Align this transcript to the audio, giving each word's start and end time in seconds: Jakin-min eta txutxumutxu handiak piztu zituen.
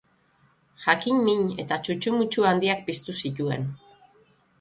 Jakin-min 0.85 1.43
eta 1.63 1.77
txutxumutxu 1.87 2.47
handiak 2.53 2.81
piztu 2.89 3.15
zituen. 3.27 3.69